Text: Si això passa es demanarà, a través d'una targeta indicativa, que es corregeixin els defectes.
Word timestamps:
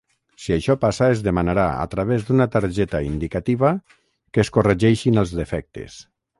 Si 0.43 0.53
això 0.53 0.75
passa 0.85 1.09
es 1.15 1.21
demanarà, 1.27 1.65
a 1.83 1.91
través 1.91 2.25
d'una 2.31 2.49
targeta 2.57 3.03
indicativa, 3.11 3.73
que 4.33 4.45
es 4.47 4.53
corregeixin 4.59 5.25
els 5.25 5.39
defectes. 5.45 6.05